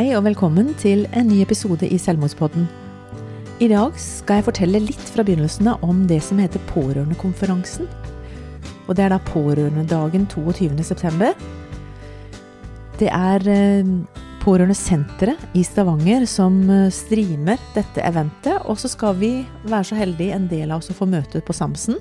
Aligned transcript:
Hei 0.00 0.14
og 0.16 0.22
velkommen 0.24 0.70
til 0.80 1.02
en 1.12 1.26
ny 1.28 1.42
episode 1.42 1.84
i 1.84 1.98
Selvmordspodden. 2.00 2.62
I 3.60 3.66
dag 3.68 3.98
skal 4.00 4.38
jeg 4.38 4.46
fortelle 4.46 4.80
litt 4.80 5.10
fra 5.12 5.20
begynnelsen 5.28 5.68
av 5.74 5.84
om 5.84 6.06
det 6.08 6.22
som 6.24 6.40
heter 6.40 6.62
Pårørendekonferansen. 6.70 7.84
Og 8.86 8.96
det 8.96 9.04
er 9.04 9.12
da 9.12 9.18
Pårørendedagen 9.28 10.24
22.9. 10.32 11.34
Det 12.96 13.12
er 13.12 13.46
eh, 13.52 13.92
Pårørendesenteret 14.40 15.52
i 15.52 15.68
Stavanger 15.68 16.24
som 16.24 16.62
eh, 16.72 16.88
streamer 16.88 17.60
dette 17.76 18.00
eventet. 18.00 18.56
Og 18.72 18.80
så 18.80 18.88
skal 18.88 19.20
vi 19.20 19.34
være 19.66 19.92
så 19.92 20.00
heldige 20.00 20.32
en 20.32 20.48
del 20.48 20.70
av 20.70 20.80
oss 20.80 20.94
å 20.94 20.96
få 20.96 21.12
møte 21.12 21.44
på 21.44 21.60
Samsen 21.60 22.00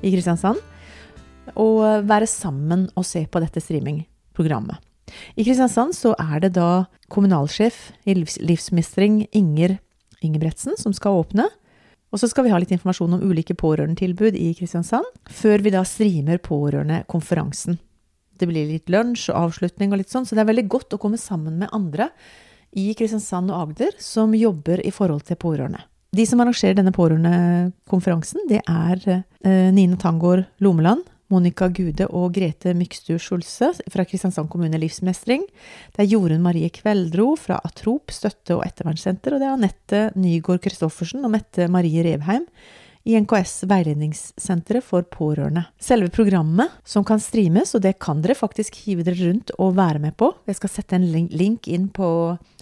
i 0.00 0.08
Kristiansand. 0.08 0.64
Og 1.52 1.84
eh, 1.84 2.00
være 2.00 2.32
sammen 2.32 2.88
og 2.94 3.04
se 3.04 3.28
på 3.28 3.44
dette 3.44 3.60
streamingprogrammet. 3.60 4.86
I 5.36 5.44
Kristiansand 5.46 5.96
så 5.96 6.14
er 6.18 6.44
det 6.44 6.54
da 6.58 6.86
kommunalsjef 7.12 7.90
i 8.08 8.16
livs 8.18 8.38
livsmestring 8.42 9.24
Inger 9.36 9.78
Ingebretsen 10.20 10.76
som 10.78 10.92
skal 10.96 11.22
åpne. 11.22 11.46
Og 12.10 12.18
så 12.20 12.28
skal 12.30 12.46
vi 12.46 12.52
ha 12.52 12.58
litt 12.58 12.72
informasjon 12.74 13.16
om 13.16 13.22
ulike 13.22 13.54
pårørendetilbud 13.54 14.36
i 14.38 14.50
Kristiansand, 14.58 15.06
før 15.30 15.62
vi 15.62 15.72
da 15.74 15.84
streamer 15.86 16.40
pårørendekonferansen. 16.42 17.78
Det 18.40 18.48
blir 18.48 18.66
litt 18.70 18.90
lunsj 18.90 19.28
og 19.30 19.44
avslutning 19.44 19.92
og 19.92 20.00
litt 20.00 20.12
sånn, 20.12 20.26
så 20.26 20.34
det 20.34 20.42
er 20.42 20.50
veldig 20.50 20.66
godt 20.72 20.96
å 20.96 21.00
komme 21.00 21.20
sammen 21.20 21.60
med 21.60 21.70
andre 21.76 22.10
i 22.76 22.90
Kristiansand 22.98 23.52
og 23.52 23.68
Agder 23.68 23.96
som 24.02 24.34
jobber 24.34 24.82
i 24.86 24.92
forhold 24.94 25.26
til 25.28 25.38
pårørende. 25.40 25.84
De 26.10 26.26
som 26.26 26.40
arrangerer 26.42 26.74
denne 26.74 26.94
pårørendekonferansen, 26.94 28.42
det 28.50 28.64
er 28.64 29.04
eh, 29.06 29.70
Nina 29.74 29.98
Tangård 30.00 30.48
Lomeland, 30.58 31.04
Monica 31.30 31.68
Gude 31.70 32.08
og 32.10 32.34
Grete 32.34 32.74
Mykstur 32.76 33.20
Skjulse 33.22 33.70
fra 33.90 34.04
Kristiansand 34.08 34.50
kommune 34.52 34.80
Livsmestring. 34.82 35.46
Det 35.94 36.04
er 36.04 36.10
Jorunn 36.10 36.42
Marie 36.44 36.70
Kveldro 36.74 37.32
fra 37.38 37.60
Atrop 37.64 38.12
støtte- 38.14 38.58
og 38.58 38.66
ettervernssenter, 38.66 39.34
og 39.34 39.42
det 39.42 39.48
er 39.48 39.56
Anette 39.56 40.04
Nygård 40.18 40.62
Christoffersen 40.66 41.24
og 41.24 41.34
Mette 41.36 41.70
Marie 41.70 42.04
Revheim 42.06 42.46
i 43.08 43.16
NKS 43.16 43.64
Veiledningssenteret 43.70 44.84
for 44.84 45.06
pårørende. 45.08 45.64
Selve 45.80 46.10
programmet 46.12 46.74
som 46.84 47.06
kan 47.06 47.22
streames, 47.22 47.72
og 47.74 47.84
det 47.86 47.96
kan 48.02 48.20
dere 48.20 48.36
faktisk 48.36 48.76
hive 48.84 49.06
dere 49.06 49.30
rundt 49.30 49.54
og 49.58 49.76
være 49.78 50.02
med 50.02 50.16
på. 50.20 50.34
Jeg 50.50 50.60
skal 50.60 50.74
sette 50.74 50.98
en 50.98 51.08
link 51.08 51.68
inn 51.68 51.88
på 51.88 52.10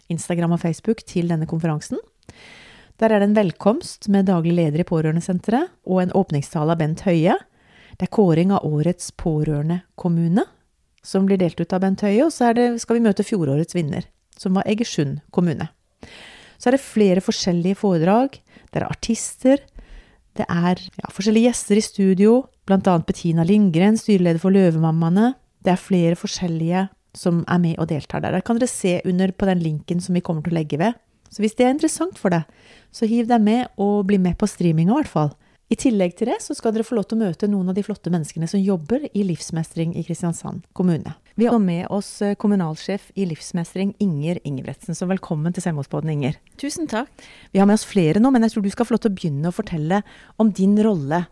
Instagram 0.09 0.55
og 0.57 0.63
Facebook 0.63 1.03
til 1.09 1.29
denne 1.33 1.49
konferansen. 1.51 1.99
Der 2.99 3.13
er 3.13 3.21
det 3.21 3.29
en 3.29 3.37
velkomst 3.37 4.09
med 4.11 4.27
daglig 4.27 4.57
leder 4.57 4.83
i 4.83 4.87
Pårørendesenteret 4.87 5.71
og 5.87 6.01
en 6.03 6.15
åpningstale 6.19 6.75
av 6.75 6.81
Bent 6.81 7.05
Høie. 7.07 7.37
Det 7.99 8.07
er 8.07 8.15
kåring 8.15 8.53
av 8.55 8.67
årets 8.67 9.11
pårørendekommune, 9.19 10.45
som 11.03 11.27
blir 11.27 11.41
delt 11.41 11.59
ut 11.59 11.73
av 11.75 11.83
Bent 11.83 12.05
Høie, 12.07 12.23
og 12.27 12.31
så 12.35 12.53
det, 12.55 12.71
skal 12.83 12.99
vi 12.99 13.07
møte 13.09 13.27
fjorårets 13.27 13.75
vinner, 13.75 14.07
som 14.39 14.55
var 14.55 14.69
Egersund 14.71 15.19
kommune. 15.35 15.67
Så 16.59 16.71
er 16.71 16.77
det 16.77 16.85
flere 16.85 17.23
forskjellige 17.25 17.79
foredrag, 17.81 18.39
det 18.71 18.81
er 18.81 18.87
artister, 18.87 19.65
det 20.39 20.47
er 20.47 20.79
ja, 20.79 21.11
forskjellige 21.11 21.51
gjester 21.51 21.81
i 21.81 21.83
studio, 21.83 22.37
annet 22.71 23.09
Bettina 23.09 23.43
Lindgren, 23.47 23.99
styreleder 23.99 24.39
for 24.43 24.55
Løvemammaene. 24.55 25.33
Det 25.65 25.73
er 25.73 25.81
flere 25.81 26.19
forskjellige 26.19 26.87
som 27.19 27.41
er 27.51 27.59
med 27.63 27.81
og 27.81 27.89
deltar 27.91 28.23
der. 28.23 28.37
Der 28.37 28.45
kan 28.47 28.61
dere 28.61 28.71
se 28.71 29.01
under 29.09 29.33
på 29.33 29.49
den 29.49 29.63
linken 29.65 30.03
som 30.05 30.15
vi 30.15 30.23
kommer 30.23 30.45
til 30.45 30.55
å 30.55 30.59
legge 30.61 30.79
ved. 30.79 30.95
Så 31.33 31.43
hvis 31.43 31.57
det 31.59 31.67
er 31.67 31.75
interessant 31.75 32.21
for 32.21 32.33
deg, 32.33 32.47
så 32.95 33.09
hiv 33.09 33.27
deg 33.29 33.43
med 33.43 33.73
og 33.81 34.07
bli 34.09 34.21
med 34.23 34.39
på 34.39 34.47
streaminga 34.49 34.95
i 34.95 35.01
hvert 35.01 35.13
fall. 35.13 35.33
I 35.69 35.77
tillegg 35.77 36.15
til 36.17 36.31
det 36.31 36.39
så 36.41 36.55
skal 36.57 36.73
dere 36.73 36.85
få 36.87 36.97
lov 36.97 37.05
til 37.11 37.19
å 37.19 37.27
møte 37.27 37.49
noen 37.51 37.69
av 37.69 37.77
de 37.77 37.83
flotte 37.85 38.09
menneskene 38.09 38.47
som 38.49 38.61
jobber 38.61 39.03
i 39.13 39.25
Livsmestring 39.29 39.91
i 40.01 40.05
Kristiansand 40.07 40.63
kommune. 40.73 41.13
Vi 41.37 41.45
har 41.45 41.61
med 41.61 41.91
oss 41.93 42.09
eh, 42.25 42.33
kommunalsjef 42.41 43.11
i 43.21 43.27
Livsmestring 43.29 43.93
Inger 44.01 44.41
Ingebretsen, 44.49 44.97
så 44.97 45.05
velkommen 45.11 45.53
til 45.53 45.67
Selvmordsbåten, 45.67 46.15
Inger. 46.15 46.39
Tusen 46.57 46.89
takk. 46.89 47.13
Vi 47.53 47.61
har 47.61 47.69
med 47.69 47.77
oss 47.77 47.85
flere 47.85 48.23
nå, 48.23 48.31
men 48.33 48.47
jeg 48.47 48.55
tror 48.55 48.65
du 48.65 48.71
skal 48.73 48.89
få 48.89 48.97
lov 48.97 49.03
til 49.05 49.13
å 49.13 49.19
begynne 49.19 49.53
å 49.53 49.59
fortelle 49.59 50.01
om 50.41 50.55
din 50.57 50.73
rolle 50.87 51.27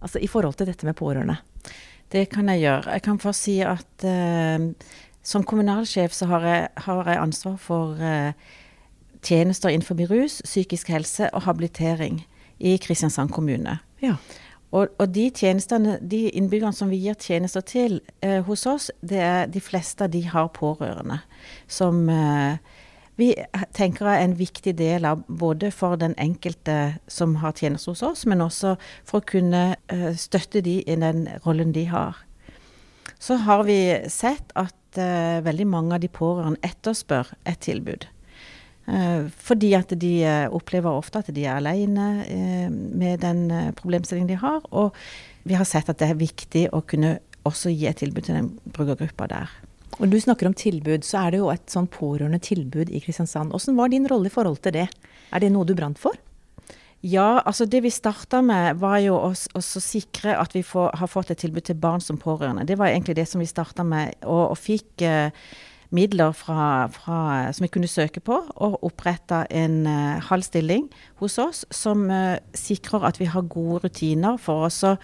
altså 0.00 0.18
i 0.18 0.30
forhold 0.32 0.58
til 0.58 0.66
dette 0.72 0.88
med 0.88 0.98
pårørende. 0.98 1.38
Det 2.10 2.24
kan 2.32 2.50
jeg 2.50 2.64
gjøre. 2.64 2.96
Jeg 2.96 3.04
kan 3.06 3.22
først 3.22 3.46
si 3.46 3.56
at 3.62 4.08
eh, 4.08 4.66
som 5.22 5.46
kommunalsjef 5.46 6.16
så 6.16 6.26
har 6.32 6.48
jeg, 6.48 6.66
har 6.88 7.06
jeg 7.06 7.22
ansvar 7.22 7.54
for 7.62 8.02
eh, 8.02 8.34
tjenester 9.22 9.70
innenfor 9.70 10.02
rus, 10.10 10.40
psykisk 10.42 10.90
helse 10.90 11.30
og 11.30 11.46
habilitering 11.46 12.24
i 12.60 12.76
Kristiansand 12.82 13.32
kommune. 13.34 13.78
Ja. 14.04 14.16
Og, 14.70 14.92
og 15.02 15.08
de 15.10 15.26
tjenestene, 15.34 15.96
de 15.98 16.28
innbyggerne 16.30 16.76
som 16.76 16.92
vi 16.92 17.00
gir 17.02 17.16
tjenester 17.18 17.64
til 17.66 17.98
eh, 18.22 18.38
hos 18.46 18.66
oss, 18.70 18.90
det 19.02 19.18
er 19.18 19.50
de 19.50 19.62
fleste 19.62 20.06
de 20.12 20.22
har 20.30 20.52
pårørende. 20.54 21.18
Som 21.66 22.04
eh, 22.12 22.60
vi 23.18 23.32
tenker 23.76 24.06
er 24.08 24.22
en 24.22 24.36
viktig 24.38 24.76
del 24.78 25.04
av 25.04 25.24
både 25.26 25.72
for 25.74 25.98
den 26.00 26.14
enkelte 26.22 27.00
som 27.10 27.34
har 27.42 27.56
tjenester 27.58 27.92
hos 27.92 28.04
oss, 28.06 28.24
men 28.30 28.44
også 28.44 28.76
for 29.04 29.20
å 29.20 29.28
kunne 29.32 29.64
eh, 29.92 30.12
støtte 30.16 30.62
de 30.64 30.78
i 30.86 30.96
den 31.02 31.26
rollen 31.44 31.74
de 31.76 31.88
har. 31.90 32.22
Så 33.20 33.36
har 33.44 33.66
vi 33.68 33.80
sett 34.08 34.54
at 34.56 35.00
eh, 35.02 35.42
veldig 35.44 35.66
mange 35.68 35.98
av 35.98 36.04
de 36.04 36.08
pårørende 36.08 36.62
etterspør 36.64 37.34
et 37.44 37.60
tilbud. 37.66 38.06
Eh, 38.90 39.26
fordi 39.38 39.70
at 39.78 39.92
de 40.00 40.12
eh, 40.26 40.46
opplever 40.50 40.90
ofte 40.90 41.22
at 41.22 41.30
de 41.34 41.44
er 41.46 41.60
alene 41.60 42.08
eh, 42.26 42.68
med 42.70 43.22
den 43.22 43.72
problemstillingen 43.78 44.30
de 44.32 44.38
har. 44.40 44.62
Og 44.70 44.94
vi 45.46 45.58
har 45.58 45.68
sett 45.68 45.90
at 45.90 46.00
det 46.00 46.10
er 46.10 46.20
viktig 46.20 46.66
å 46.74 46.82
kunne 46.82 47.18
også 47.48 47.72
gi 47.72 47.86
et 47.88 48.00
tilbud 48.02 48.26
til 48.26 48.36
den 48.36 48.50
brukergruppa 48.74 49.28
der. 49.30 49.52
Og 50.00 50.08
du 50.08 50.16
snakker 50.20 50.48
om 50.48 50.56
tilbud, 50.56 51.04
så 51.04 51.24
er 51.24 51.34
det 51.34 51.40
jo 51.42 51.52
et 51.52 51.70
sånn 51.70 51.88
pårørende 51.90 52.40
tilbud 52.42 52.90
i 52.92 53.00
Kristiansand. 53.04 53.52
Hvordan 53.52 53.78
var 53.78 53.92
din 53.92 54.08
rolle 54.08 54.30
i 54.30 54.34
forhold 54.34 54.60
til 54.64 54.76
det? 54.76 54.88
Er 55.30 55.42
det 55.42 55.52
noe 55.52 55.68
du 55.68 55.74
brant 55.76 56.00
for? 56.00 56.16
Ja, 57.00 57.40
altså 57.48 57.64
det 57.64 57.80
vi 57.80 57.92
starta 57.92 58.42
med 58.44 58.76
var 58.80 58.98
jo 59.00 59.14
å, 59.16 59.30
å 59.32 59.62
sikre 59.64 60.34
at 60.36 60.52
vi 60.52 60.60
får, 60.66 60.92
har 61.00 61.08
fått 61.08 61.32
et 61.32 61.40
tilbud 61.40 61.64
til 61.64 61.78
barn 61.80 62.02
som 62.04 62.20
pårørende. 62.20 62.66
Det 62.68 62.76
var 62.76 62.92
egentlig 62.92 63.16
det 63.16 63.24
som 63.28 63.40
vi 63.40 63.48
starta 63.48 63.86
med, 63.88 64.18
og, 64.20 64.50
og 64.52 64.58
fikk 64.60 65.04
eh, 65.08 65.32
midler 65.94 66.32
fra, 66.36 66.86
fra, 66.94 67.50
som 67.52 67.64
vi 67.66 67.70
kunne 67.72 67.90
søke 67.90 68.22
på, 68.22 68.36
og 68.56 68.78
oppretta 68.86 69.44
en 69.50 69.82
uh, 69.86 70.20
halv 70.30 70.46
stilling 70.46 70.88
hos 71.22 71.38
oss 71.42 71.64
som 71.74 72.06
uh, 72.10 72.38
sikrer 72.54 73.08
at 73.08 73.20
vi 73.20 73.30
har 73.30 73.48
gode 73.50 73.84
rutiner 73.86 74.38
for 74.40 74.68
å 74.68 74.96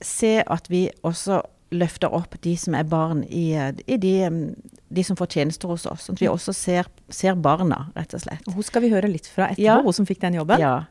se 0.00 0.34
at 0.40 0.70
vi 0.70 0.88
også 1.06 1.42
løfter 1.70 2.12
opp 2.14 2.34
de 2.42 2.56
som 2.58 2.74
er 2.74 2.86
barn 2.88 3.22
i, 3.28 3.52
eh, 3.54 3.72
i 3.86 3.96
de, 4.00 4.14
mm, 4.26 4.72
de 4.90 5.04
som 5.06 5.18
får 5.18 5.36
tjenester 5.36 5.70
hos 5.70 5.86
oss. 5.86 6.06
Sånn 6.06 6.18
at 6.18 6.22
vi 6.24 6.30
også 6.30 6.54
ser, 6.56 6.88
ser 7.08 7.38
barna, 7.38 7.84
rett 7.94 8.14
og 8.16 8.24
slett. 8.24 8.48
Hun 8.50 8.66
skal 8.66 8.82
vi 8.82 8.90
høre 8.90 9.10
litt 9.10 9.28
fra 9.30 9.50
etterpå, 9.52 9.68
Ja. 9.68 9.80
hun 9.82 9.92
som 9.92 10.06
fikk 10.08 10.20
den 10.20 10.34
jobben. 10.34 10.58
Ja. 10.58 10.84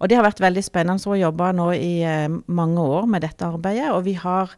Og 0.00 0.08
det 0.08 0.18
har 0.18 0.26
vært 0.26 0.42
veldig 0.44 0.64
spennende 0.64 1.12
å 1.12 1.18
jobbe 1.18 1.52
nå 1.56 1.70
i 1.76 1.92
eh, 2.04 2.26
mange 2.46 2.82
år 2.82 3.08
med 3.10 3.24
dette 3.24 3.46
arbeidet. 3.46 3.88
Og 3.94 4.04
vi 4.06 4.16
har 4.20 4.52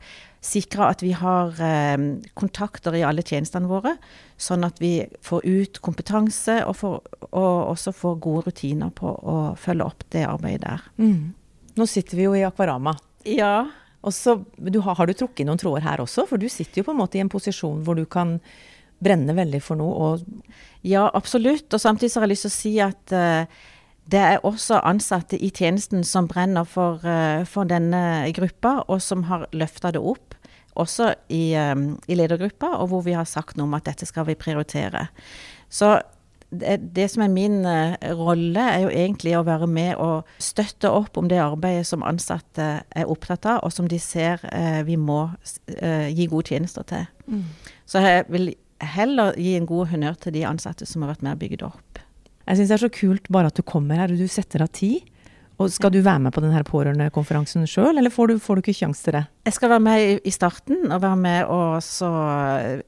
sikra 0.44 0.90
at 0.92 1.02
vi 1.02 1.12
har 1.18 1.58
eh, 1.62 1.96
kontakter 2.38 2.94
i 2.94 3.04
alle 3.06 3.24
tjenestene 3.26 3.70
våre, 3.70 3.96
sånn 4.38 4.66
at 4.66 4.78
vi 4.82 5.00
får 5.24 5.46
ut 5.46 5.80
kompetanse 5.84 6.60
og, 6.64 6.76
får, 6.78 6.96
og 7.30 7.52
også 7.74 7.94
får 7.96 8.22
gode 8.22 8.46
rutiner 8.48 8.94
på 8.94 9.10
å 9.10 9.36
følge 9.58 9.88
opp 9.88 10.06
det 10.14 10.24
arbeidet 10.28 10.64
der. 10.66 10.88
Mm. 11.02 11.34
Nå 11.78 11.86
sitter 11.86 12.18
vi 12.18 12.26
jo 12.26 12.34
i 12.38 12.46
Akvarama. 12.46 12.96
Ja. 13.28 13.68
Og 14.06 14.14
så, 14.14 14.38
du 14.58 14.80
har, 14.84 14.98
har 14.98 15.10
du 15.10 15.14
trukket 15.16 15.46
noen 15.46 15.60
tråder 15.60 15.84
her 15.84 16.02
også? 16.02 16.26
For 16.30 16.40
du 16.40 16.48
sitter 16.50 16.82
jo 16.82 16.88
på 16.88 16.94
en 16.94 17.00
måte 17.02 17.18
i 17.18 17.22
en 17.22 17.30
posisjon 17.30 17.82
hvor 17.86 17.98
du 17.98 18.06
kan 18.10 18.38
brenne 19.02 19.34
veldig 19.34 19.60
for 19.62 19.78
noe. 19.78 20.12
Og 20.12 20.86
Ja, 20.86 21.08
absolutt. 21.14 21.66
Og 21.74 21.82
samtidig 21.82 22.12
så 22.12 22.20
har 22.20 22.28
jeg 22.28 22.36
lyst 22.36 22.46
til 22.46 22.52
å 22.52 22.58
si 22.58 22.72
at 22.82 23.14
eh, 23.14 23.66
det 24.08 24.20
er 24.20 24.44
også 24.46 24.80
ansatte 24.88 25.36
i 25.36 25.50
tjenesten 25.52 26.04
som 26.04 26.28
brenner 26.28 26.64
for, 26.64 27.04
eh, 27.04 27.44
for 27.44 27.68
denne 27.68 28.32
gruppa, 28.32 28.82
og 28.88 29.02
som 29.02 29.22
har 29.28 29.46
løfta 29.52 29.92
det 29.92 30.00
opp. 30.00 30.34
Også 30.76 31.14
i, 31.28 31.52
eh, 31.54 31.74
i 32.08 32.14
ledergruppa, 32.14 32.66
og 32.66 32.88
hvor 32.88 33.02
vi 33.04 33.12
har 33.12 33.24
sagt 33.24 33.56
noe 33.56 33.64
om 33.64 33.74
at 33.74 33.84
dette 33.84 34.06
skal 34.06 34.24
vi 34.24 34.34
prioritere. 34.34 35.08
Så 35.68 36.00
det, 36.50 36.94
det 36.94 37.10
som 37.10 37.22
er 37.22 37.28
min 37.28 37.66
eh, 37.66 37.96
rolle, 38.14 38.60
er 38.60 38.80
jo 38.80 38.88
egentlig 38.88 39.36
å 39.36 39.44
være 39.44 39.66
med 39.66 39.96
og 39.96 40.24
støtte 40.38 40.88
opp 40.88 41.18
om 41.18 41.28
det 41.28 41.38
arbeidet 41.38 41.86
som 41.86 42.02
ansatte 42.02 42.82
er 42.90 43.04
opptatt 43.04 43.44
av, 43.44 43.60
og 43.64 43.72
som 43.72 43.88
de 43.88 43.98
ser 43.98 44.38
vi 44.84 44.96
må 44.96 45.30
gi 45.68 46.26
gode 46.26 46.46
tjenester 46.46 46.82
til. 46.82 47.06
Så 47.84 48.00
jeg 48.00 48.24
vil 48.28 48.54
heller 48.80 49.34
gi 49.36 49.56
en 49.56 49.66
god 49.66 49.86
honnør 49.86 50.14
til 50.14 50.32
de 50.32 50.46
ansatte 50.46 50.86
som 50.86 51.02
har 51.02 51.12
vært 51.12 51.22
med 51.22 51.32
og 51.32 51.38
bygd 51.38 51.62
opp. 51.62 51.82
Jeg 52.48 52.58
syns 52.58 52.70
det 52.70 52.76
er 52.78 52.84
så 52.86 52.92
kult 52.92 53.28
bare 53.32 53.50
at 53.52 53.58
du 53.58 53.64
kommer 53.66 54.00
her 54.00 54.12
og 54.12 54.20
du 54.20 54.28
setter 54.30 54.64
av 54.64 54.72
tid. 54.72 55.04
Og 55.58 55.72
skal 55.74 55.90
du 55.90 55.98
være 55.98 56.22
med 56.22 56.32
på 56.34 56.40
denne 56.40 56.60
pårørendekonferansen 56.62 57.64
sjøl, 57.66 57.98
eller 57.98 58.12
får 58.14 58.30
du, 58.30 58.34
får 58.38 58.56
du 58.56 58.62
ikke 58.62 58.76
sjanse 58.78 59.02
til 59.02 59.16
det? 59.16 59.24
Jeg 59.48 59.56
skal 59.56 59.72
være 59.72 59.82
med 59.82 60.20
i, 60.22 60.30
starten, 60.30 60.84
og 60.86 61.02
være 61.02 61.18
med 61.18 61.50
og 61.50 61.80
så 61.82 62.10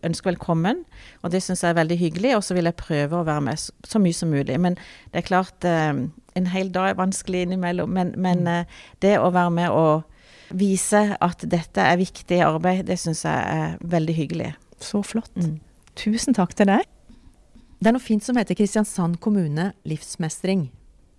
ønske 0.06 0.30
velkommen. 0.30 0.84
Og 1.24 1.34
det 1.34 1.42
syns 1.42 1.64
jeg 1.64 1.74
er 1.74 1.80
veldig 1.80 1.98
hyggelig. 1.98 2.36
Og 2.36 2.44
så 2.46 2.54
vil 2.54 2.70
jeg 2.70 2.78
prøve 2.78 3.18
å 3.18 3.26
være 3.26 3.42
med 3.48 3.58
så, 3.58 4.02
mye 4.02 4.14
som 4.14 4.30
mulig. 4.30 4.54
Men 4.62 4.78
det 5.10 5.24
er 5.24 5.26
klart, 5.26 5.66
eh, 5.66 6.04
en 6.38 6.48
hel 6.54 6.70
dag 6.70 6.92
er 6.92 7.02
vanskelig 7.02 7.42
innimellom. 7.48 7.90
Men, 7.98 8.14
men 8.14 8.46
eh, 8.46 8.78
det 9.02 9.16
å 9.18 9.32
være 9.34 9.56
med 9.58 9.74
og 9.74 10.54
vise 10.54 11.02
at 11.18 11.42
dette 11.50 11.82
er 11.82 11.98
viktig 11.98 12.38
arbeid, 12.46 12.86
det 12.86 13.00
syns 13.02 13.26
jeg 13.26 13.66
er 13.66 13.76
veldig 13.82 14.14
hyggelig. 14.14 14.54
Så 14.78 15.02
flott. 15.02 15.34
Mm. 15.34 15.58
Tusen 15.98 16.38
takk 16.38 16.54
til 16.54 16.70
deg. 16.70 16.86
Det 17.80 17.88
er 17.88 17.94
noe 17.96 18.04
fint 18.04 18.20
som 18.20 18.36
heter 18.36 18.52
Kristiansand 18.58 19.16
kommune 19.24 19.70
livsmestring. 19.88 20.66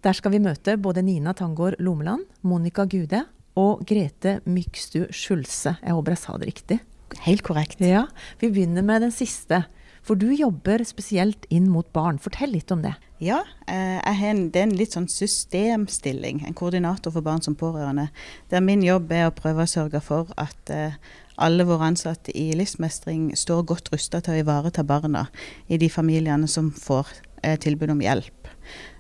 Der 0.06 0.14
skal 0.14 0.36
vi 0.36 0.42
møte 0.44 0.76
både 0.78 1.02
Nina 1.02 1.32
Tangård 1.34 1.80
Lomeland, 1.82 2.28
Monica 2.46 2.86
Gude 2.86 3.24
og 3.58 3.82
Grete 3.90 4.36
Mykstu 4.46 5.08
Skjulse. 5.10 5.74
Jeg 5.82 5.96
håper 5.98 6.14
jeg 6.14 6.22
sa 6.22 6.36
det 6.38 6.50
riktig. 6.52 6.78
Helt 7.26 7.42
korrekt. 7.42 7.82
Ja, 7.82 8.06
Vi 8.38 8.52
begynner 8.54 8.86
med 8.86 9.02
den 9.02 9.12
siste. 9.12 9.64
For 10.06 10.14
du 10.14 10.28
jobber 10.34 10.84
spesielt 10.86 11.48
inn 11.50 11.66
mot 11.70 11.90
barn. 11.94 12.20
Fortell 12.22 12.54
litt 12.54 12.70
om 12.74 12.86
det. 12.86 12.94
Ja, 13.22 13.42
eh, 13.66 14.22
en, 14.30 14.52
det 14.54 14.62
er 14.62 14.68
en 14.68 14.78
litt 14.78 14.94
sånn 14.94 15.10
systemstilling. 15.10 16.44
En 16.46 16.58
koordinator 16.58 17.14
for 17.14 17.26
barn 17.26 17.42
som 17.42 17.58
pårørende. 17.58 18.12
Der 18.54 18.62
min 18.62 18.86
jobb 18.86 19.10
er 19.14 19.30
å 19.30 19.34
prøve 19.34 19.66
å 19.66 19.70
sørge 19.70 20.02
for 20.02 20.30
at 20.38 20.74
eh, 20.74 20.98
alle 21.42 21.66
våre 21.68 21.90
ansatte 21.92 22.34
i 22.38 22.52
livsmestring 22.58 23.32
står 23.38 23.66
godt 23.70 23.92
rusta 23.94 24.22
til 24.22 24.36
å 24.36 24.44
ivareta 24.44 24.86
barna 24.88 25.26
i 25.68 25.80
de 25.82 25.90
familiene 25.90 26.48
som 26.50 26.72
får 26.72 27.10
eh, 27.44 27.58
tilbud 27.60 27.94
om 27.94 28.04
hjelp. 28.04 28.50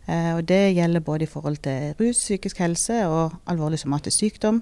Eh, 0.07 0.33
og 0.35 0.43
Det 0.49 0.73
gjelder 0.75 1.05
både 1.05 1.27
i 1.27 1.31
forhold 1.31 1.61
til 1.65 1.93
rus, 1.99 2.19
psykisk 2.19 2.61
helse 2.63 3.03
og 3.07 3.37
alvorlig 3.45 3.79
somatisk 3.79 4.17
sykdom. 4.17 4.61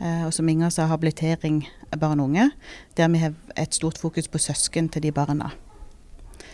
Eh, 0.00 0.26
og 0.26 0.34
som 0.34 0.48
Inger 0.48 0.74
sa, 0.74 0.88
habilitering 0.90 1.64
barn 1.96 2.20
og 2.20 2.30
unge, 2.30 2.50
der 2.96 3.08
vi 3.08 3.24
har 3.24 3.34
et 3.56 3.74
stort 3.74 3.98
fokus 3.98 4.28
på 4.28 4.38
søsken 4.38 4.88
til 4.88 5.02
de 5.02 5.12
barna. 5.12 5.52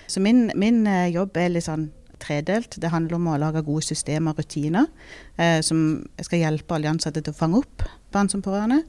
Så 0.07 0.21
min, 0.21 0.51
min 0.55 0.85
jobb 1.11 1.37
er 1.37 1.51
litt 1.51 1.67
sånn 1.67 1.91
tredelt. 2.23 2.77
Det 2.81 2.91
handler 2.93 3.19
om 3.19 3.29
å 3.31 3.39
lage 3.41 3.65
gode 3.67 3.85
systemer 3.87 4.35
og 4.35 4.43
rutiner 4.43 4.89
eh, 5.39 5.61
som 5.65 6.05
skal 6.23 6.43
hjelpe 6.45 6.77
alle 6.77 6.93
ansatte 6.93 7.23
til 7.23 7.35
å 7.35 7.39
fange 7.39 7.63
opp 7.63 7.87
barn 8.15 8.31
som 8.33 8.45
pårørende. 8.45 8.83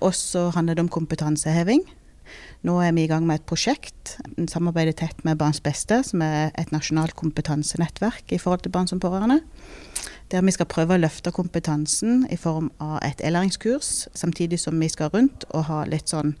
Og 0.00 0.14
så 0.16 0.48
handler 0.54 0.78
det 0.78 0.86
om 0.86 0.92
kompetanseheving. 0.92 1.84
Nå 2.66 2.76
er 2.84 2.92
vi 2.92 3.06
i 3.06 3.10
gang 3.10 3.24
med 3.26 3.40
et 3.40 3.48
prosjekt, 3.48 4.16
samarbeider 4.52 4.94
tett 4.96 5.24
med 5.24 5.38
Barns 5.40 5.62
Beste, 5.64 6.02
som 6.06 6.22
er 6.24 6.52
et 6.60 6.72
nasjonalt 6.74 7.16
kompetansenettverk 7.18 8.34
i 8.34 8.38
forhold 8.40 8.66
til 8.66 8.74
barn 8.74 8.88
som 8.90 9.00
pårørende. 9.00 9.40
Der 10.30 10.44
vi 10.46 10.52
skal 10.54 10.68
prøve 10.70 10.94
å 10.94 11.00
løfte 11.00 11.32
kompetansen 11.34 12.26
i 12.30 12.36
form 12.38 12.68
av 12.78 13.00
et 13.02 13.22
e-læringskurs, 13.24 14.10
samtidig 14.14 14.60
som 14.62 14.78
vi 14.78 14.90
skal 14.92 15.10
rundt 15.14 15.48
og 15.50 15.66
ha 15.66 15.80
litt 15.90 16.12
sånn 16.12 16.36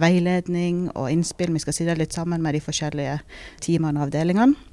veiledning 0.00 0.86
og 0.94 1.10
innspill. 1.12 1.52
Vi 1.52 1.64
skal 1.66 1.76
sitte 1.76 1.98
litt 1.98 2.16
sammen 2.16 2.40
med 2.42 2.56
de 2.56 2.62
forskjellige 2.64 3.18
teamene 3.66 4.00
og 4.00 4.08
avdelingene. 4.08 4.70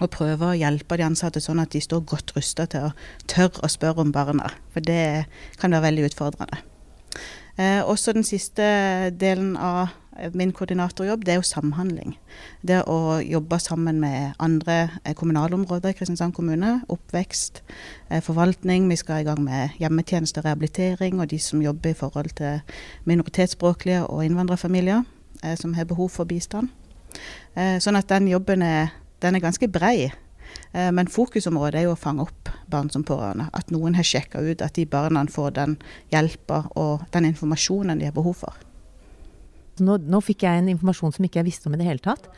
Og 0.00 0.08
prøve 0.14 0.48
å 0.48 0.56
hjelpe 0.56 0.96
de 0.96 1.04
ansatte 1.04 1.42
sånn 1.44 1.60
at 1.60 1.74
de 1.74 1.82
står 1.84 2.06
godt 2.08 2.32
rusta 2.36 2.64
til 2.70 2.88
å 2.88 2.94
tørre 3.28 3.66
å 3.66 3.68
spørre 3.68 4.06
om 4.06 4.14
barna. 4.14 4.48
For 4.72 4.80
det 4.80 5.26
kan 5.60 5.74
være 5.74 5.90
veldig 5.90 6.06
utfordrende. 6.08 6.62
Eh, 7.58 7.80
også 7.84 8.12
den 8.12 8.24
siste 8.24 9.10
delen 9.20 9.56
av 9.56 9.88
min 10.34 10.52
koordinatorjobb, 10.52 11.24
det 11.24 11.32
er 11.32 11.38
jo 11.38 11.46
samhandling. 11.46 12.14
Det 12.66 12.80
å 12.90 13.20
jobbe 13.24 13.58
sammen 13.62 14.00
med 14.02 14.34
andre 14.42 14.76
eh, 15.04 15.14
kommunalområder 15.16 15.92
i 15.92 15.96
Kristiansand 15.96 16.34
kommune. 16.36 16.80
Oppvekst, 16.92 17.62
eh, 18.08 18.20
forvaltning. 18.22 18.88
Vi 18.90 18.96
skal 19.00 19.22
i 19.22 19.28
gang 19.28 19.42
med 19.44 19.76
hjemmetjeneste 19.80 20.42
og 20.42 20.48
rehabilitering. 20.48 21.20
Og 21.20 21.30
de 21.30 21.38
som 21.38 21.62
jobber 21.62 21.90
i 21.90 21.98
forhold 21.98 22.34
til 22.36 22.60
minoritetsspråklige 23.04 24.06
og 24.06 24.24
innvandrerfamilier 24.24 25.04
eh, 25.42 25.56
som 25.56 25.74
har 25.74 25.88
behov 25.88 26.10
for 26.10 26.24
bistand. 26.24 26.68
Eh, 27.56 27.78
sånn 27.80 27.98
at 27.98 28.10
den 28.10 28.28
jobben 28.30 28.62
er, 28.62 28.92
den 29.22 29.36
er 29.36 29.46
ganske 29.46 29.68
brei. 29.68 30.10
Eh, 30.72 30.90
men 30.94 31.10
fokusområdet 31.10 31.80
er 31.80 31.88
jo 31.88 31.94
å 31.94 31.98
fange 31.98 32.26
opp 32.26 32.50
barn 32.70 32.90
som 32.92 33.04
pårørende. 33.06 33.48
At 33.56 33.72
noen 33.74 33.96
har 33.98 34.06
sjekka 34.06 34.42
ut 34.44 34.62
at 34.64 34.76
de 34.78 34.86
barna 34.90 35.24
får 35.30 35.56
den 35.58 35.76
hjelpa 36.12 36.64
og 36.78 37.06
den 37.14 37.30
informasjonen 37.32 38.00
de 38.00 38.08
har 38.10 38.16
behov 38.16 38.42
for. 38.44 38.62
Nå, 39.80 39.96
nå 40.04 40.20
fikk 40.24 40.44
jeg 40.44 40.60
en 40.60 40.72
informasjon 40.74 41.14
som 41.16 41.26
ikke 41.26 41.40
jeg 41.40 41.48
visste 41.48 41.70
om 41.70 41.76
i 41.76 41.80
det 41.80 41.88
hele 41.88 42.04
tatt. 42.04 42.28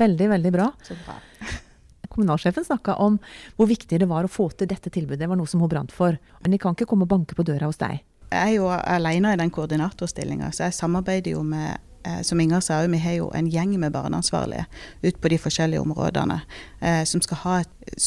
Veldig, 0.00 0.28
veldig 0.34 0.52
bra. 0.54 0.70
Så 0.86 0.96
bra. 1.04 1.18
Kommunalsjefen 2.12 2.66
snakka 2.66 2.98
om 3.00 3.16
hvor 3.56 3.70
viktig 3.70 4.00
det 4.02 4.08
var 4.10 4.26
å 4.26 4.30
få 4.30 4.50
til 4.52 4.68
dette 4.68 4.92
tilbudet. 4.92 5.22
Det 5.22 5.30
var 5.30 5.38
noe 5.40 5.48
som 5.48 5.62
hun 5.64 5.70
brant 5.72 5.94
for. 5.94 6.18
Men 6.42 6.52
de 6.52 6.60
kan 6.60 6.76
ikke 6.76 6.88
komme 6.90 7.08
og 7.08 7.12
banke 7.14 7.38
på 7.38 7.46
døra 7.46 7.70
hos 7.70 7.80
deg. 7.80 8.02
Jeg 8.32 8.40
er 8.40 8.54
jo 8.56 8.68
alene 8.68 9.34
i 9.34 9.40
den 9.40 9.50
koordinatorstillinga, 9.52 10.48
så 10.56 10.66
jeg 10.66 10.76
samarbeider 10.76 11.34
jo 11.34 11.42
med 11.44 11.80
som 12.22 12.40
Inger 12.40 12.60
sa, 12.60 12.80
vi 12.86 12.98
har 12.98 13.18
jo 13.18 13.30
en 13.34 13.50
gjeng 13.50 13.76
med 13.80 13.92
barneansvarlige 13.94 14.66
ut 15.02 15.20
på 15.20 15.28
de 15.28 15.38
forskjellige 15.38 15.80
områdene 15.80 16.40
eh, 16.80 17.04
som 17.04 17.22
skal 17.22 17.42
ha 17.44 17.60
et 17.62 18.02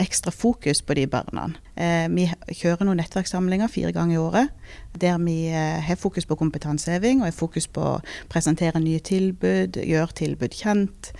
ekstra 0.00 0.32
fokus 0.32 0.82
på 0.82 0.94
de 0.94 1.06
barna. 1.06 1.50
Eh, 1.76 2.06
vi 2.08 2.26
kjører 2.56 2.86
noen 2.86 3.00
nettverkssamlinger 3.02 3.68
fire 3.68 3.92
ganger 3.92 4.16
i 4.16 4.22
året 4.22 4.52
der 5.00 5.18
vi 5.18 5.48
eh, 5.50 5.80
har 5.82 5.98
fokus 6.00 6.26
på 6.26 6.38
kompetanseheving 6.38 7.20
og 7.20 7.28
har 7.28 7.36
fokus 7.36 7.66
på 7.66 7.82
å 7.96 8.02
presentere 8.32 8.80
nye 8.82 9.02
tilbud, 9.02 9.80
gjøre 9.82 10.18
tilbud 10.20 10.54
kjent. 10.54 11.12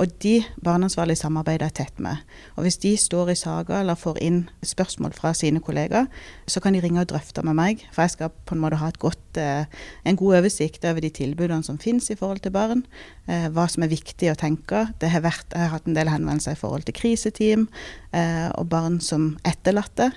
Og 0.00 0.08
de 0.22 0.38
barneansvarlige 0.64 1.20
samarbeider 1.20 1.68
jeg 1.68 1.76
tett 1.76 1.98
med. 2.00 2.22
Og 2.56 2.64
hvis 2.64 2.78
de 2.80 2.94
står 2.96 3.34
i 3.34 3.36
saker 3.36 3.82
eller 3.82 3.98
får 4.00 4.16
inn 4.24 4.38
spørsmål 4.64 5.12
fra 5.12 5.34
sine 5.36 5.60
kollegaer, 5.60 6.08
så 6.48 6.62
kan 6.64 6.72
de 6.72 6.80
ringe 6.80 7.02
og 7.02 7.10
drøfte 7.10 7.44
med 7.44 7.58
meg. 7.58 7.84
For 7.92 8.06
jeg 8.06 8.14
skal 8.14 8.32
på 8.32 8.56
en 8.56 8.62
måte 8.62 8.78
ha 8.80 8.88
godt, 9.02 9.36
eh, 9.36 9.66
en 10.08 10.16
god 10.16 10.38
oversikt 10.40 10.86
over 10.88 11.04
de 11.04 11.10
tilbudene 11.10 11.66
som 11.66 11.78
finnes 11.78 12.08
i 12.10 12.16
forhold 12.16 12.40
til 12.40 12.54
barn. 12.56 12.86
Eh, 13.28 13.50
hva 13.52 13.68
som 13.68 13.84
er 13.84 13.92
viktig 13.92 14.32
å 14.32 14.38
tenke. 14.40 14.86
Det 14.98 15.10
har 15.10 15.20
vært, 15.20 15.52
jeg 15.52 15.60
har 15.60 15.74
hatt 15.76 15.86
en 15.86 15.98
del 15.98 16.08
henvendelser 16.08 16.56
i 16.56 16.60
forhold 16.62 16.88
til 16.88 16.96
kriseteam 16.96 17.68
eh, 18.12 18.48
og 18.56 18.68
barn 18.68 19.00
som 19.00 19.36
etterlatte. 19.44 20.12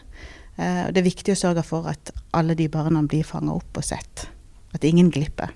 Det 0.55 0.99
er 1.01 1.01
viktig 1.01 1.33
å 1.33 1.39
sørge 1.39 1.63
for 1.65 1.87
at 1.89 2.11
alle 2.31 2.53
de 2.53 2.67
barna 2.69 3.01
blir 3.01 3.23
fanga 3.25 3.55
opp 3.55 3.75
og 3.75 3.83
sett. 3.83 4.27
At 4.71 4.83
ingen 4.85 5.09
glipper. 5.09 5.49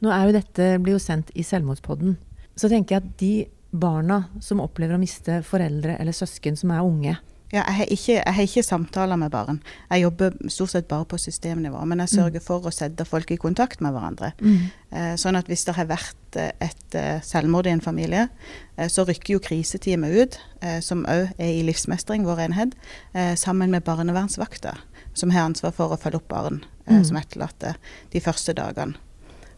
Nå 0.00 0.08
er 0.08 0.24
jo 0.24 0.32
dette 0.32 0.68
blir 0.80 0.96
jo 0.96 1.02
sendt 1.02 1.28
i 1.36 1.44
Selvmordspodden. 1.44 2.16
Så 2.56 2.68
tenker 2.68 2.96
jeg 2.96 3.02
at 3.04 3.18
de 3.18 3.32
barna 3.74 4.24
som 4.40 4.60
opplever 4.62 4.94
å 4.94 5.02
miste 5.02 5.40
foreldre 5.42 5.96
eller 5.98 6.12
søsken 6.14 6.56
som 6.56 6.70
er 6.70 6.82
unge, 6.86 7.16
Ja, 7.52 7.62
jeg 7.68 7.74
har, 7.76 7.86
ikke, 7.92 8.14
jeg 8.14 8.34
har 8.34 8.42
ikke 8.48 8.62
samtaler 8.66 9.16
med 9.20 9.30
barn. 9.30 9.60
Jeg 9.90 10.02
jobber 10.02 10.32
stort 10.50 10.70
sett 10.72 10.88
bare 10.88 11.04
på 11.06 11.18
systemnivå. 11.22 11.84
Men 11.86 12.00
jeg 12.02 12.08
sørger 12.08 12.42
for 12.42 12.64
å 12.66 12.72
sette 12.74 13.04
folk 13.06 13.30
i 13.30 13.36
kontakt 13.38 13.80
med 13.84 13.92
hverandre. 13.94 14.32
Mm. 14.40 15.14
sånn 15.20 15.36
at 15.38 15.46
hvis 15.46 15.62
det 15.68 15.74
har 15.76 15.86
vært 15.86 16.36
eh, 16.40 16.50
et 16.60 16.94
eh, 16.98 17.20
selvmord 17.22 17.66
i 17.66 17.70
en 17.70 17.80
familie, 17.84 18.28
eh, 18.76 18.88
så 18.88 19.04
rykker 19.06 19.34
jo 19.36 19.38
kriseteamet 19.44 20.16
ut, 20.18 20.40
eh, 20.62 20.80
som 20.80 21.04
òg 21.06 21.30
er 21.38 21.52
i 21.52 21.62
livsmestring, 21.62 22.24
vår 22.26 22.42
enhet, 22.48 22.74
eh, 23.12 23.34
sammen 23.36 23.70
med 23.70 23.84
barnevernsvakter, 23.84 24.78
som 25.14 25.30
har 25.30 25.46
ansvar 25.46 25.70
for 25.76 25.94
å 25.94 26.00
følge 26.00 26.16
opp 26.24 26.28
barn 26.28 26.64
eh, 26.88 26.94
Mm. 26.96 27.04
som 27.04 27.16
etterlatte 27.16 27.74
de 28.10 28.20
første 28.20 28.52
dagene. 28.54 28.94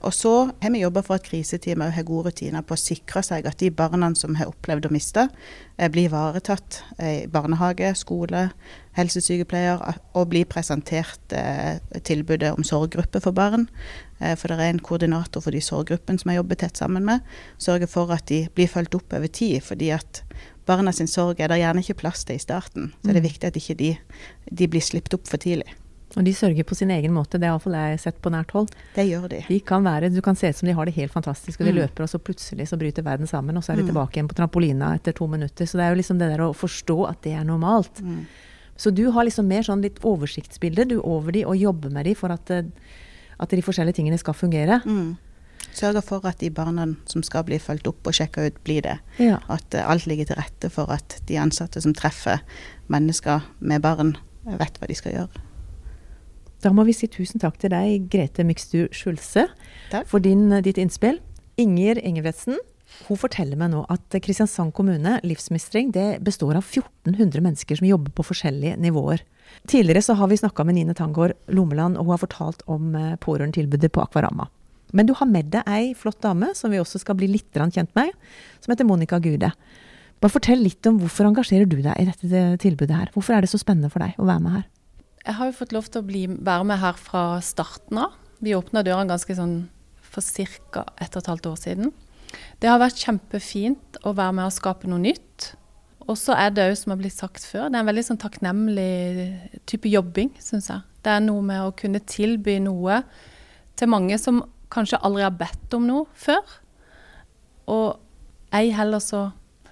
Og 0.07 0.15
så 0.15 0.33
har 0.63 0.71
vi 0.71 0.85
jobba 0.85 1.03
for 1.03 1.19
at 1.19 1.25
kriseteamet 1.27 1.95
har 1.97 2.05
gode 2.07 2.31
rutiner 2.31 2.63
på 2.63 2.77
å 2.77 2.79
sikre 2.79 3.25
seg 3.27 3.47
at 3.49 3.59
de 3.59 3.73
barna 3.75 4.13
som 4.15 4.37
har 4.39 4.53
opplevd 4.53 4.87
å 4.87 4.93
miste, 4.95 5.25
eh, 5.79 5.89
blir 5.91 6.07
ivaretatt 6.07 6.79
eh, 6.99 7.25
i 7.25 7.27
barnehage, 7.27 7.91
skole, 7.99 8.45
helsesykepleier, 8.95 9.83
og 10.15 10.29
blir 10.31 10.47
presentert 10.47 11.35
eh, 11.35 11.83
tilbudet 12.07 12.53
om 12.55 12.63
sorggruppe 12.63 13.21
for 13.25 13.35
barn. 13.35 13.67
For 14.17 14.49
det 14.49 14.57
er 14.65 14.71
en 14.73 14.81
koordinator 14.81 15.43
for 15.45 15.53
de 15.53 15.61
sorggruppene 15.61 16.23
som 16.23 16.31
jeg 16.33 16.39
jobber 16.39 16.57
tett 16.57 16.79
sammen 16.81 17.05
med. 17.05 17.25
Sørger 17.61 17.91
for 17.91 18.15
at 18.15 18.25
de 18.31 18.47
blir 18.57 18.71
fulgt 18.73 18.97
opp 18.97 19.13
over 19.13 19.29
tid, 19.29 19.59
fordi 19.61 19.91
at 19.93 20.23
barna 20.65 20.95
sin 20.97 21.11
sorg 21.11 21.43
er 21.43 21.53
det 21.53 21.59
gjerne 21.61 21.83
ikke 21.85 21.99
plass 22.01 22.25
til 22.25 22.39
i 22.39 22.41
starten. 22.41 22.95
Så 23.03 23.11
det 23.11 23.21
er 23.21 23.27
viktig 23.27 23.51
at 23.51 23.59
ikke 23.61 23.77
de, 23.77 23.91
de 24.49 24.71
blir 24.73 24.87
sluppet 24.87 25.19
opp 25.19 25.29
for 25.29 25.43
tidlig. 25.43 25.69
Og 26.17 26.25
de 26.25 26.33
sørger 26.33 26.65
på 26.65 26.75
sin 26.75 26.91
egen 26.91 27.13
måte, 27.13 27.39
det 27.39 27.45
har 27.49 27.59
iallfall 27.59 27.75
jeg 27.77 28.01
sett 28.01 28.21
på 28.23 28.31
nært 28.33 28.51
hold. 28.57 28.71
Det 28.95 29.05
gjør 29.07 29.29
de. 29.29 29.43
De 29.49 29.61
kan 29.61 29.85
være, 29.85 30.09
Du 30.15 30.21
kan 30.23 30.35
se 30.37 30.49
ut 30.49 30.57
som 30.57 30.67
de 30.67 30.73
har 30.75 30.85
det 30.87 30.95
helt 30.95 31.13
fantastisk, 31.13 31.61
og 31.61 31.67
de 31.67 31.73
Mm. 31.73 31.79
løper, 31.83 32.03
og 32.03 32.09
så 32.09 32.19
plutselig 32.19 32.69
så 32.69 32.79
bryter 32.79 33.03
verden 33.05 33.27
sammen, 33.27 33.57
og 33.57 33.63
så 33.63 33.73
er 33.73 33.77
de 33.77 33.83
Mm. 33.83 33.89
tilbake 33.93 34.13
igjen 34.17 34.29
på 34.29 34.35
trampolina 34.35 34.95
etter 34.95 35.13
to 35.13 35.27
minutter. 35.27 35.65
Så 35.67 35.73
det 35.77 35.81
er 35.85 35.95
jo 35.95 36.01
liksom 36.03 36.19
det 36.19 36.31
der 36.37 36.39
å 36.45 36.55
forstå 36.55 37.09
at 37.11 37.21
det 37.23 37.33
er 37.35 37.45
normalt. 37.45 38.01
Mm. 38.03 38.25
Så 38.79 38.95
du 38.95 39.11
har 39.11 39.25
liksom 39.25 39.47
mer 39.47 39.63
sånn 39.63 39.83
litt 39.83 40.01
oversiktsbilde 40.01 40.89
du 40.89 41.01
over 41.01 41.33
de, 41.33 41.45
og 41.45 41.57
jobber 41.57 41.91
med 41.91 42.05
de 42.07 42.15
for 42.15 42.31
at, 42.33 42.51
eh, 42.51 42.63
at 43.41 43.49
de 43.51 43.61
forskjellige 43.63 43.95
tingene 43.97 44.19
skal 44.19 44.35
fungere. 44.35 44.83
Mm. 44.85 45.17
sørge 45.75 46.03
for 46.03 46.25
at 46.27 46.39
de 46.39 46.49
barna 46.49 46.97
som 47.07 47.23
skal 47.23 47.43
bli 47.45 47.59
fulgt 47.59 47.87
opp 47.87 48.07
og 48.07 48.13
sjekka 48.15 48.47
ut, 48.47 48.65
blir 48.65 48.81
det. 48.83 48.99
Ja. 49.19 49.39
At 49.51 49.75
eh, 49.75 49.85
alt 49.87 50.07
ligger 50.07 50.25
til 50.27 50.37
rette 50.37 50.71
for 50.71 50.91
at 50.91 51.21
de 51.27 51.35
ansatte 51.37 51.83
som 51.83 51.93
treffer 51.93 52.41
mennesker 52.89 53.43
med 53.61 53.83
barn, 53.83 54.17
vet 54.47 54.79
hva 54.81 54.87
de 54.87 54.95
skal 54.95 55.13
gjøre. 55.13 55.29
Da 56.65 56.73
må 56.73 56.87
vi 56.89 56.95
si 56.97 57.09
tusen 57.13 57.43
takk 57.43 57.59
til 57.61 57.73
deg, 57.75 58.07
Grete 58.13 58.45
Mykstu 58.47 58.87
Skjulse, 58.95 59.49
Takk. 59.93 60.07
for 60.09 60.25
din, 60.25 60.49
ditt 60.65 60.81
innspill. 60.81 61.21
Inger 61.61 62.01
Ingebretsen 62.05 62.57
hun 63.07 63.19
forteller 63.21 63.59
meg 63.61 63.73
nå 63.73 63.83
at 63.93 64.17
Kristiansand 64.23 64.73
kommune, 64.77 65.17
livsmestring, 65.27 65.91
det 65.95 66.23
består 66.25 66.57
av 66.59 66.65
1400 66.65 67.43
mennesker 67.45 67.81
som 67.81 67.89
jobber 67.89 68.15
på 68.17 68.25
forskjellige 68.27 68.79
nivåer. 68.83 69.25
Tidligere 69.69 70.03
så 70.03 70.17
har 70.19 70.31
vi 70.31 70.39
snakka 70.41 70.65
med 70.67 70.79
Nine 70.79 70.95
Tangård 70.97 71.35
Lommeland, 71.53 71.99
og 71.99 72.07
hun 72.07 72.15
har 72.15 72.23
fortalt 72.23 72.63
om 72.71 72.95
eh, 72.99 73.17
pårørendetilbudet 73.23 73.93
på 73.95 74.03
Akvarama. 74.03 74.49
Men 74.97 75.09
du 75.09 75.15
har 75.19 75.29
med 75.29 75.51
deg 75.53 75.67
ei 75.67 75.91
flott 75.99 76.21
dame 76.23 76.53
som 76.55 76.73
vi 76.73 76.81
også 76.81 77.03
skal 77.03 77.19
bli 77.19 77.29
litt 77.31 77.51
kjent 77.51 77.91
med, 77.99 78.15
som 78.63 78.73
heter 78.73 78.87
Monica 78.87 79.19
Gude. 79.23 79.51
Bare 80.23 80.33
fortell 80.33 80.63
litt 80.63 80.87
om 80.89 81.01
hvorfor 81.03 81.29
engasjerer 81.29 81.69
du 81.69 81.81
deg 81.83 81.93
i 82.01 82.07
dette 82.07 82.45
tilbudet 82.63 82.97
her? 82.97 83.11
Hvorfor 83.15 83.37
er 83.37 83.45
det 83.45 83.51
så 83.53 83.61
spennende 83.61 83.91
for 83.93 84.03
deg 84.03 84.17
å 84.17 84.29
være 84.29 84.45
med 84.45 84.59
her? 84.61 84.67
Jeg 85.27 85.35
har 85.41 85.49
jo 85.49 85.57
fått 85.59 85.75
lov 85.75 85.89
til 85.91 86.03
å 86.03 86.07
bli, 86.07 86.25
være 86.31 86.67
med 86.69 86.79
her 86.79 86.99
fra 87.01 87.41
starten 87.43 87.99
av. 87.99 88.15
Vi 88.39 88.55
åpna 88.55 88.85
dørene 88.87 89.11
ganske 89.11 89.35
sånn 89.35 89.57
for 90.07 90.23
ca. 90.71 90.85
ett 91.03 91.17
og 91.17 91.23
et 91.23 91.31
halvt 91.33 91.49
år 91.51 91.57
siden. 91.61 91.93
Det 92.61 92.71
har 92.71 92.79
vært 92.79 93.01
kjempefint 93.03 93.99
å 94.07 94.15
være 94.15 94.37
med 94.39 94.47
og 94.47 94.55
skape 94.55 94.89
noe 94.89 95.03
nytt. 95.03 95.55
Og 96.07 96.15
så 96.21 96.37
er 96.39 96.53
det 96.55 96.69
òg, 96.71 96.77
som 96.79 96.95
har 96.95 97.01
blitt 97.01 97.17
sagt 97.17 97.43
før, 97.43 97.67
det 97.67 97.75
er 97.75 97.83
en 97.83 97.91
veldig 97.91 98.05
sånn 98.07 98.21
takknemlig 98.23 99.63
type 99.67 99.91
jobbing, 99.91 100.31
syns 100.39 100.71
jeg. 100.71 100.85
Det 101.03 101.11
er 101.11 101.25
noe 101.25 101.43
med 101.43 101.65
å 101.65 101.75
kunne 101.75 102.03
tilby 102.07 102.61
noe 102.63 103.01
til 103.77 103.91
mange 103.91 104.19
som 104.23 104.45
kanskje 104.73 105.01
aldri 105.03 105.27
har 105.27 105.35
bedt 105.35 105.75
om 105.75 105.89
noe 105.89 106.07
før. 106.15 106.55
Og 107.67 107.99
ei 108.55 108.71
heller 108.75 109.03
så 109.03 109.27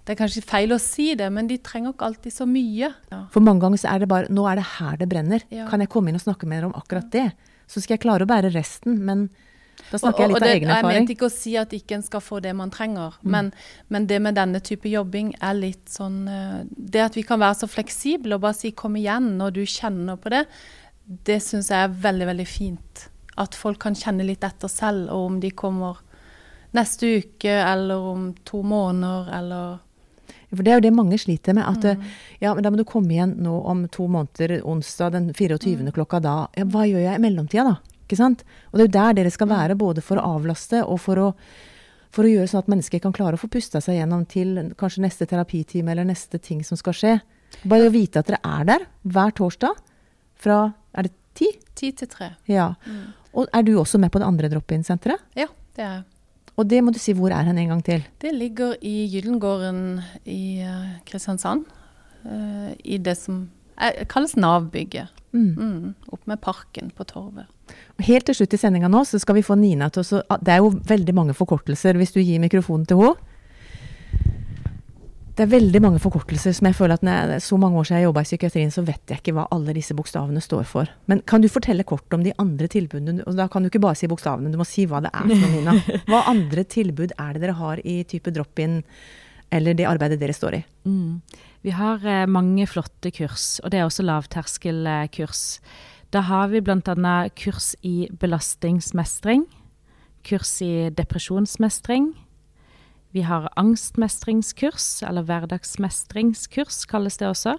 Det 0.05 0.13
er 0.13 0.19
kanskje 0.21 0.43
feil 0.45 0.73
å 0.75 0.81
si 0.81 1.15
det, 1.17 1.31
men 1.33 1.47
de 1.49 1.57
trenger 1.65 1.95
ikke 1.95 2.05
alltid 2.11 2.33
så 2.35 2.45
mye. 2.49 2.91
Ja. 3.11 3.23
For 3.33 3.41
mange 3.41 3.65
ganger 3.65 3.81
så 3.81 3.89
er 3.95 4.05
det 4.05 4.09
bare 4.11 4.29
Nå 4.29 4.45
er 4.51 4.61
det 4.61 4.67
her 4.79 4.99
det 5.01 5.09
brenner. 5.09 5.45
Ja. 5.51 5.65
Kan 5.71 5.81
jeg 5.81 5.89
komme 5.89 6.13
inn 6.13 6.19
og 6.21 6.25
snakke 6.27 6.47
med 6.47 6.61
dere 6.61 6.69
om 6.69 6.77
akkurat 6.77 7.09
det? 7.15 7.31
Så 7.67 7.81
skal 7.81 7.97
jeg 7.97 8.05
klare 8.05 8.27
å 8.27 8.29
bære 8.29 8.53
resten, 8.53 8.99
men 9.01 9.31
da 9.91 9.99
snakker 9.99 10.09
Og- 10.09 10.21
jeg 10.21 10.29
og 10.29 10.35
litt 10.35 10.43
det, 10.43 10.49
av 10.51 10.57
egen 10.57 10.69
erfaring. 10.69 10.93
Jeg 10.93 11.01
mente 11.01 11.15
ikke 11.17 11.27
å 11.31 11.33
si 11.33 11.57
at 11.57 11.73
ikke 11.73 11.97
en 11.97 12.03
skal 12.03 12.21
få 12.21 12.43
det 12.43 12.53
man 12.55 12.71
trenger, 12.71 13.17
men, 13.23 13.53
men 13.89 14.07
det 14.07 14.21
med 14.23 14.35
denne 14.37 14.61
type 14.61 14.89
jobbing 14.89 15.35
er 15.41 15.55
litt 15.55 15.89
sånn 15.89 16.29
eh, 16.29 16.65
Det 16.69 17.01
at 17.01 17.15
vi 17.17 17.23
kan 17.23 17.41
være 17.41 17.65
så 17.65 17.69
fleksible 17.69 18.35
og 18.35 18.41
bare 18.45 18.55
si 18.55 18.71
'kom 18.73 18.95
igjen' 18.97 19.37
når 19.39 19.53
du 19.53 19.65
kjenner 19.65 20.17
på 20.17 20.31
det, 20.31 20.47
det 21.25 21.41
syns 21.43 21.69
jeg 21.69 21.81
er 21.85 21.89
veldig, 21.89 22.27
veldig 22.27 22.47
fint. 22.47 23.09
At 23.37 23.55
folk 23.55 23.79
kan 23.79 23.95
kjenne 23.95 24.25
litt 24.25 24.45
etter 24.45 24.69
selv, 24.69 25.09
og 25.11 25.27
om 25.27 25.41
de 25.41 25.51
kommer 25.51 25.97
neste 26.75 27.23
uke 27.23 27.51
eller 27.51 27.97
om 27.97 28.35
to 28.45 28.63
måneder 28.63 29.33
eller 29.33 29.79
For 30.57 30.63
det 30.67 30.73
er 30.73 30.79
jo 30.81 30.85
det 30.89 30.93
mange 30.95 31.19
sliter 31.19 31.55
med. 31.55 31.65
At 31.67 31.83
Mm. 31.99 32.03
ja, 32.41 32.55
men 32.55 32.63
da 32.63 32.71
må 32.71 32.77
du 32.77 32.85
komme 32.85 33.11
igjen 33.11 33.37
nå 33.43 33.65
om 33.67 33.87
to 33.89 34.07
måneder, 34.09 34.61
onsdag 34.65 35.13
den 35.13 35.33
24. 35.35 35.83
Mm. 35.89 35.93
klokka 35.93 36.21
da. 36.23 36.49
Ja, 36.57 36.65
hva 36.65 36.85
gjør 36.87 37.03
jeg 37.05 37.15
i 37.19 37.23
mellomtida, 37.23 37.65
da? 37.65 37.77
Ikke 38.05 38.17
sant? 38.17 38.45
Og 38.73 38.79
det 38.79 38.83
er 38.83 38.87
jo 38.89 38.99
der 39.01 39.15
dere 39.23 39.31
skal 39.31 39.49
være, 39.49 39.75
både 39.77 40.03
for 40.03 40.17
å 40.21 40.37
avlaste 40.37 40.83
og 40.87 41.01
for 41.01 41.17
å, 41.17 41.35
for 42.13 42.25
å 42.25 42.29
gjøre 42.29 42.47
sånn 42.49 42.59
at 42.65 42.69
mennesker 42.69 43.01
kan 43.01 43.13
klare 43.13 43.35
å 43.35 43.41
få 43.41 43.49
pusta 43.51 43.81
seg 43.81 43.97
gjennom 43.99 44.27
til 44.29 44.73
kanskje 44.77 45.01
neste 45.03 45.27
terapitime 45.27 45.91
eller 45.91 46.05
neste 46.05 46.39
ting 46.39 46.63
som 46.63 46.77
skal 46.77 46.93
skje. 46.93 47.21
Bare 47.65 47.89
å 47.89 47.93
vite 47.95 48.19
at 48.21 48.27
dere 48.27 48.41
er 48.45 48.65
der 48.65 48.87
hver 49.07 49.33
torsdag 49.33 49.75
fra 50.37 50.75
Er 50.95 51.03
det 51.09 51.13
ti? 51.35 51.47
ti 51.75 51.91
til 51.93 52.07
tre. 52.09 52.37
Ja. 52.47 52.75
Og 53.35 53.49
er 53.53 53.63
du 53.63 53.73
også 53.81 53.99
med 53.99 54.13
på 54.13 54.19
det 54.21 54.27
andre 54.29 54.49
drop-in-senteret? 54.49 55.19
Ja, 55.35 55.47
det 55.75 55.83
er 55.83 55.95
jeg. 55.97 56.05
Og 56.55 56.69
det 56.71 56.81
må 56.85 56.93
du 56.95 57.01
si 57.03 57.15
hvor 57.17 57.35
er 57.35 57.49
hen 57.49 57.59
en 57.59 57.73
gang 57.75 57.83
til. 57.85 58.05
Det 58.23 58.31
ligger 58.35 58.77
i 58.83 59.09
Gyllengården 59.11 60.01
i 60.31 60.61
eh, 60.63 60.95
Kristiansand. 61.09 61.65
eh, 62.25 62.71
I 62.85 62.99
det 62.99 63.17
som 63.19 63.49
eh, 63.81 64.05
kalles 64.07 64.37
Nav-bygget. 64.37 65.11
Mm. 65.35 65.55
Mm, 65.59 65.95
opp 66.15 66.27
med 66.31 66.39
parken 66.41 66.93
på 66.95 67.05
Torvet. 67.11 67.51
Helt 68.07 68.27
til 68.29 68.37
slutt 68.39 68.55
i 68.55 68.59
sendinga 68.61 68.87
nå 68.87 69.01
så 69.09 69.19
skal 69.19 69.35
vi 69.35 69.43
få 69.43 69.57
Nina 69.59 69.89
til 69.91 70.05
å 70.05 70.21
ah, 70.31 70.39
Det 70.39 70.53
er 70.53 70.61
jo 70.63 70.71
veldig 70.87 71.15
mange 71.17 71.35
forkortelser 71.35 71.99
hvis 71.99 72.15
du 72.15 72.21
gir 72.21 72.43
mikrofonen 72.43 72.87
til 72.87 73.03
henne. 73.03 73.33
Det 75.35 75.43
er 75.43 75.51
veldig 75.51 75.81
mange 75.83 75.99
forkortelser 75.99 76.55
som 76.55 76.69
jeg 76.69 76.77
føler 76.79 76.95
at 76.95 77.05
når 77.07 77.33
jeg, 77.35 77.43
så 77.43 77.57
mange 77.59 77.81
år 77.81 77.89
siden 77.89 77.99
jeg 77.99 78.07
jobba 78.07 78.23
i 78.23 78.29
psykiatrien, 78.29 78.71
så 78.71 78.85
vet 78.87 79.11
jeg 79.11 79.19
ikke 79.19 79.33
hva 79.35 79.49
alle 79.55 79.75
disse 79.75 79.97
bokstavene 79.99 80.43
står 80.43 80.69
for. 80.71 80.93
Men 81.11 81.25
kan 81.27 81.43
du 81.43 81.49
fortelle 81.51 81.87
kort 81.89 82.15
om 82.15 82.23
de 82.23 82.31
andre 82.39 82.69
tilbudene? 82.71 83.25
Og 83.27 83.35
da 83.35 83.49
kan 83.51 83.65
du 83.65 83.71
ikke 83.71 83.83
bare 83.83 83.99
si 83.99 84.07
bokstavene, 84.11 84.53
du 84.53 84.61
må 84.61 84.67
si 84.69 84.87
hva 84.87 85.03
det 85.03 85.11
er 85.11 85.27
for 85.27 85.43
noe, 85.43 85.51
Nina. 85.57 85.75
Hva 86.11 86.21
andre 86.31 86.63
tilbud 86.71 87.17
er 87.19 87.35
det 87.35 87.43
dere 87.43 87.57
har 87.59 87.83
i 87.83 87.97
type 88.07 88.31
drop-in, 88.35 88.79
eller 89.55 89.75
det 89.75 89.89
arbeidet 89.91 90.21
dere 90.23 90.37
står 90.37 90.61
i? 90.61 90.63
Mm. 90.87 91.19
Vi 91.67 91.75
har 91.75 92.07
eh, 92.07 92.29
mange 92.31 92.69
flotte 92.71 93.11
kurs, 93.17 93.59
og 93.65 93.75
det 93.75 93.81
er 93.81 93.89
også 93.89 94.07
lavterskelkurs. 94.07 95.45
Da 96.15 96.23
har 96.29 96.53
vi 96.55 96.63
bl.a. 96.63 97.17
kurs 97.35 97.73
i 97.83 98.07
belastningsmestring, 98.23 99.49
kurs 100.23 100.61
i 100.63 100.93
depresjonsmestring. 100.95 102.13
Vi 103.15 103.23
har 103.23 103.47
angstmestringskurs, 103.57 105.05
eller 105.07 105.23
hverdagsmestringskurs 105.23 106.83
kalles 106.91 107.21
det 107.21 107.29
også. 107.31 107.55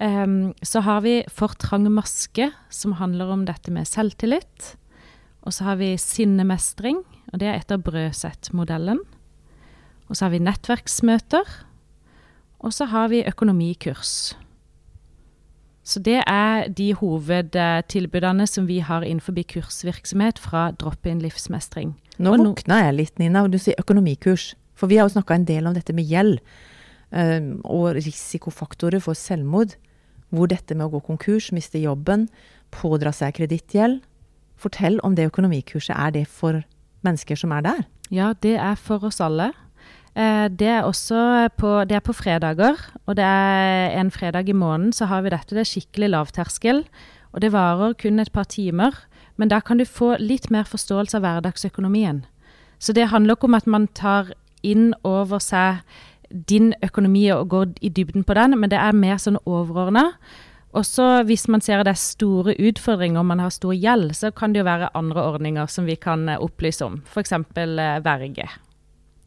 Um, 0.00 0.52
så 0.60 0.82
har 0.82 1.04
vi 1.04 1.20
For 1.32 1.54
trang 1.54 1.86
maske, 1.94 2.50
som 2.68 2.96
handler 2.98 3.30
om 3.30 3.44
dette 3.46 3.70
med 3.70 3.86
selvtillit. 3.86 4.74
Og 5.46 5.54
så 5.54 5.68
har 5.68 5.78
vi 5.78 5.94
sinnemestring, 5.96 7.04
og 7.32 7.38
det 7.40 7.48
er 7.48 7.60
etter 7.60 7.78
Brøset-modellen. 7.78 8.98
Og 10.08 10.16
så 10.16 10.26
har 10.26 10.34
vi 10.34 10.42
nettverksmøter. 10.42 11.46
Og 12.58 12.74
så 12.74 12.88
har 12.90 13.08
vi 13.08 13.22
økonomikurs. 13.22 14.34
Så 15.86 16.02
det 16.02 16.24
er 16.26 16.66
de 16.66 16.88
hovedtilbudene 16.98 18.46
som 18.50 18.66
vi 18.66 18.80
har 18.82 19.06
innenfor 19.06 19.38
kursvirksomhet 19.46 20.38
fra 20.42 20.72
drop-in 20.74 21.22
livsmestring. 21.22 21.94
Nå 22.18 22.32
Og 22.32 22.44
våkna 22.44 22.80
jeg 22.86 22.94
litt, 22.96 23.18
Nina, 23.18 23.42
og 23.44 23.50
du 23.52 23.58
sier 23.58 23.76
økonomikurs. 23.78 24.54
For 24.76 24.88
vi 24.88 24.96
har 24.96 25.08
jo 25.08 25.14
snakka 25.16 25.34
en 25.34 25.44
del 25.48 25.66
om 25.66 25.74
dette 25.74 25.92
med 25.96 26.08
gjeld, 26.08 26.40
eh, 27.12 27.40
og 27.64 27.94
risikofaktorer 27.96 29.00
for 29.00 29.14
selvmord. 29.14 29.76
Hvor 30.30 30.48
dette 30.48 30.74
med 30.74 30.86
å 30.86 30.90
gå 30.96 31.02
konkurs, 31.06 31.52
miste 31.52 31.78
jobben, 31.78 32.28
pådra 32.74 33.12
seg 33.12 33.36
kredittgjeld. 33.38 34.00
Fortell 34.56 34.98
om 35.04 35.14
det 35.14 35.28
økonomikurset. 35.30 35.94
Er 35.96 36.10
det 36.10 36.26
for 36.28 36.64
mennesker 37.04 37.36
som 37.36 37.52
er 37.52 37.62
der? 37.62 37.84
Ja, 38.10 38.32
det 38.40 38.56
er 38.56 38.74
for 38.76 39.04
oss 39.04 39.20
alle. 39.20 39.52
Eh, 40.16 40.48
Det 40.48 40.66
er 40.66 40.82
også 40.82 41.50
på, 41.56 41.86
det 41.86 41.96
er 41.96 42.00
på 42.00 42.14
fredager, 42.14 42.76
og 43.06 43.16
det 43.16 43.24
er 43.24 44.00
en 44.00 44.10
fredag 44.10 44.48
i 44.48 44.52
måneden 44.52 44.92
så 44.92 45.06
har 45.06 45.22
vi 45.22 45.30
dette. 45.30 45.54
Det 45.54 45.60
er 45.60 45.80
skikkelig 45.80 46.10
lavterskel, 46.10 46.84
og 47.32 47.40
det 47.40 47.52
varer 47.52 47.94
kun 47.94 48.18
et 48.18 48.32
par 48.32 48.44
timer. 48.44 48.92
Men 49.36 49.52
da 49.52 49.60
kan 49.60 49.78
du 49.78 49.84
få 49.84 50.16
litt 50.20 50.50
mer 50.50 50.64
forståelse 50.68 51.18
av 51.18 51.24
hverdagsøkonomien. 51.24 52.24
Så 52.78 52.92
det 52.96 53.08
handler 53.12 53.36
ikke 53.36 53.48
om 53.48 53.56
at 53.58 53.68
man 53.68 53.88
tar 53.96 54.32
inn 54.66 54.92
over 55.04 55.40
seg 55.42 55.82
din 56.30 56.72
økonomi 56.82 57.28
og 57.32 57.48
går 57.52 57.72
i 57.86 57.92
dybden 57.92 58.24
på 58.26 58.34
den, 58.34 58.56
men 58.58 58.72
det 58.72 58.80
er 58.80 58.96
mer 58.96 59.20
sånn 59.22 59.38
overordna. 59.44 60.10
Også 60.76 61.22
hvis 61.28 61.46
man 61.48 61.62
ser 61.64 61.80
at 61.80 61.88
det 61.88 61.94
er 61.94 62.02
store 62.02 62.56
utfordringer 62.58 63.22
og 63.22 63.28
man 63.30 63.40
har 63.40 63.52
stor 63.54 63.72
gjeld, 63.76 64.10
så 64.16 64.32
kan 64.34 64.52
det 64.52 64.60
jo 64.60 64.68
være 64.68 64.90
andre 64.98 65.22
ordninger 65.24 65.70
som 65.72 65.86
vi 65.88 65.96
kan 65.96 66.26
eh, 66.28 66.40
opplyse 66.42 66.84
om. 66.84 66.98
F.eks. 67.06 67.32
verge. 68.04 68.48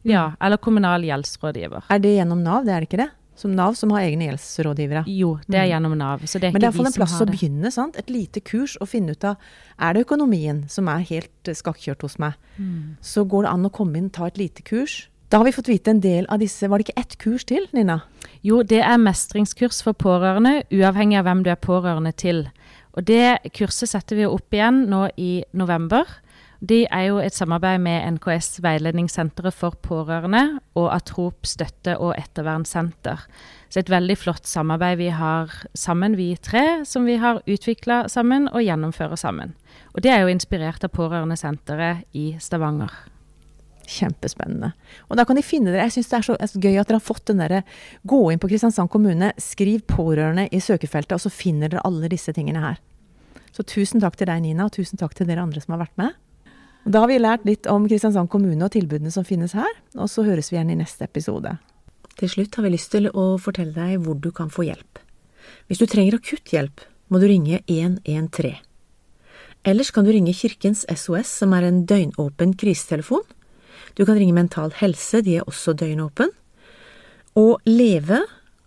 Ja, 0.06 0.30
eller 0.40 0.60
kommunal 0.62 1.04
gjeldsrådgiver. 1.04 1.88
Er 1.90 1.98
det 2.00 2.14
gjennom 2.14 2.44
Nav, 2.44 2.64
det 2.68 2.74
er 2.74 2.84
det 2.84 2.90
ikke 2.90 3.02
det? 3.02 3.10
Som 3.40 3.54
Nav 3.56 3.76
som 3.78 3.92
har 3.94 4.04
egne 4.04 4.26
gjeldsrådgivere. 4.28 5.06
Jo, 5.08 5.38
det 5.48 5.62
er 5.62 5.70
gjennom 5.70 5.94
Nav. 5.96 6.26
Så 6.28 6.36
det 6.36 6.50
er 6.50 6.52
Men 6.52 6.60
det 6.60 6.68
er 6.68 6.74
ikke 6.74 6.82
iallfall 6.82 6.90
en 6.90 6.98
plass 6.98 7.20
å 7.24 7.28
begynne. 7.30 7.70
sant? 7.72 7.96
Et 7.96 8.10
lite 8.12 8.42
kurs 8.44 8.76
å 8.80 8.88
finne 8.88 9.16
ut 9.16 9.24
av 9.24 9.40
er 9.80 9.96
det 9.96 10.04
økonomien 10.04 10.66
som 10.68 10.90
er 10.92 11.06
helt 11.08 11.52
skakkjørt 11.56 12.04
hos 12.04 12.18
meg. 12.20 12.36
Mm. 12.58 13.00
Så 13.00 13.24
går 13.24 13.46
det 13.46 13.54
an 13.54 13.64
å 13.64 13.72
komme 13.72 13.96
inn 13.96 14.10
ta 14.12 14.28
et 14.28 14.36
lite 14.36 14.62
kurs. 14.62 15.06
Da 15.30 15.38
har 15.38 15.46
vi 15.46 15.54
fått 15.54 15.70
vite 15.70 15.92
en 15.94 16.00
del 16.02 16.26
av 16.28 16.40
disse 16.42 16.68
Var 16.68 16.78
det 16.78 16.88
ikke 16.88 17.00
ett 17.00 17.18
kurs 17.22 17.44
til, 17.46 17.66
Nina? 17.72 18.02
Jo, 18.42 18.62
det 18.62 18.82
er 18.82 18.98
mestringskurs 18.98 19.80
for 19.86 19.94
pårørende, 19.94 20.64
uavhengig 20.74 21.20
av 21.20 21.28
hvem 21.28 21.44
du 21.46 21.50
er 21.52 21.60
pårørende 21.60 22.12
til. 22.12 22.48
Og 22.98 23.06
det 23.06 23.38
kurset 23.54 23.92
setter 23.92 24.18
vi 24.18 24.26
opp 24.26 24.52
igjen 24.52 24.84
nå 24.90 25.06
i 25.16 25.44
november. 25.54 26.04
De 26.60 26.82
er 26.92 27.06
jo 27.08 27.20
et 27.24 27.32
samarbeid 27.32 27.80
med 27.80 28.18
NKS 28.18 28.58
Veiledningssenteret 28.60 29.56
for 29.56 29.78
pårørende 29.80 30.60
og 30.76 30.90
Atrop 30.92 31.48
støtte- 31.48 31.96
og 31.96 32.12
ettervernsenter. 32.20 33.22
Så 33.72 33.80
et 33.80 33.88
veldig 33.88 34.16
flott 34.18 34.44
samarbeid 34.44 34.98
vi 35.00 35.08
har 35.08 35.54
sammen, 35.72 36.18
vi 36.18 36.34
tre, 36.36 36.84
som 36.84 37.08
vi 37.08 37.16
har 37.16 37.40
utvikla 37.48 38.02
sammen 38.12 38.50
og 38.52 38.60
gjennomfører 38.60 39.16
sammen. 39.16 39.54
Og 39.94 40.04
det 40.04 40.12
er 40.12 40.20
jo 40.20 40.34
inspirert 40.34 40.84
av 40.84 40.92
Pårørendesenteret 40.92 42.04
i 42.12 42.36
Stavanger. 42.38 42.92
Kjempespennende. 43.88 44.74
Og 45.08 45.16
da 45.16 45.24
kan 45.24 45.40
de 45.40 45.42
finne 45.42 45.72
dere. 45.72 45.88
Jeg 45.88 45.96
syns 45.96 46.12
det 46.12 46.18
er 46.20 46.46
så 46.52 46.60
gøy 46.60 46.76
at 46.76 46.90
dere 46.90 47.00
har 47.00 47.08
fått 47.08 47.24
den 47.32 47.40
derre 47.40 47.64
Gå 48.06 48.20
inn 48.30 48.38
på 48.38 48.52
Kristiansand 48.52 48.90
kommune, 48.90 49.32
skriv 49.38 49.80
'pårørende' 49.88 50.50
i 50.52 50.60
søkefeltet, 50.60 51.16
og 51.16 51.24
så 51.24 51.32
finner 51.32 51.68
dere 51.68 51.86
alle 51.88 52.08
disse 52.08 52.32
tingene 52.32 52.60
her. 52.60 52.76
Så 53.50 53.64
tusen 53.64 54.00
takk 54.00 54.16
til 54.16 54.28
deg, 54.28 54.42
Nina, 54.42 54.64
og 54.64 54.72
tusen 54.72 54.98
takk 54.98 55.14
til 55.14 55.26
dere 55.26 55.42
andre 55.42 55.60
som 55.60 55.72
har 55.72 55.86
vært 55.88 55.96
med. 55.96 56.12
Da 56.84 57.02
har 57.02 57.10
vi 57.10 57.18
lært 57.20 57.44
litt 57.44 57.68
om 57.68 57.84
Kristiansand 57.88 58.30
kommune 58.32 58.64
og 58.64 58.72
tilbudene 58.72 59.12
som 59.12 59.26
finnes 59.26 59.52
her, 59.56 59.70
og 59.98 60.08
så 60.08 60.24
høres 60.24 60.48
vi 60.50 60.56
igjen 60.56 60.72
i 60.72 60.78
neste 60.80 61.04
episode. 61.04 61.52
Til 62.16 62.30
slutt 62.32 62.56
har 62.56 62.64
vi 62.66 62.72
lyst 62.72 62.90
til 62.94 63.10
å 63.12 63.34
fortelle 63.40 63.74
deg 63.76 64.00
hvor 64.04 64.16
du 64.16 64.30
kan 64.34 64.50
få 64.52 64.64
hjelp. 64.66 65.00
Hvis 65.68 65.80
du 65.80 65.86
trenger 65.86 66.16
akutt 66.16 66.52
hjelp, 66.52 66.82
må 67.12 67.20
du 67.20 67.26
ringe 67.28 67.60
113. 67.66 68.56
Ellers 69.68 69.90
kan 69.92 70.06
du 70.06 70.12
ringe 70.14 70.32
Kirkens 70.32 70.86
SOS, 70.88 71.28
som 71.42 71.52
er 71.52 71.66
en 71.68 71.82
døgnåpen 71.84 72.54
krisetelefon. 72.56 73.26
Du 73.94 74.06
kan 74.06 74.16
ringe 74.16 74.36
Mental 74.36 74.72
Helse, 74.78 75.20
de 75.24 75.36
er 75.40 75.48
også 75.48 75.74
døgnåpen. 75.76 76.32
Og 77.36 77.60
Leve 77.68 78.22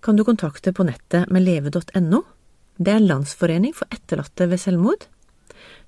kan 0.05 0.19
du 0.19 0.25
kontakte 0.27 0.73
på 0.75 0.85
nettet 0.85 1.31
med 1.33 1.45
leve.no. 1.47 2.21
Det 2.77 2.93
er 2.93 3.05
Landsforening 3.05 3.73
for 3.77 3.89
etterlatte 3.93 4.49
ved 4.51 4.61
selvmord. 4.61 5.07